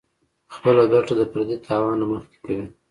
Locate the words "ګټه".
0.91-1.13